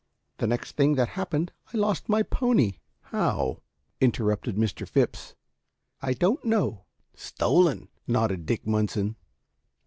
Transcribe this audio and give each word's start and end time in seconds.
Then 0.39 0.49
the 0.49 0.53
next 0.55 0.71
thing 0.75 0.95
that 0.95 1.09
happened, 1.09 1.51
I 1.71 1.77
lost 1.77 2.09
my 2.09 2.23
pony." 2.23 2.77
"How?" 3.01 3.61
interrupted 3.99 4.55
Mr. 4.55 4.87
Phipps. 4.87 5.35
"I 6.01 6.13
don't 6.15 6.43
know." 6.43 6.85
"Stolen," 7.13 7.87
nodded 8.07 8.47
Dick 8.47 8.65
Munson. 8.65 9.15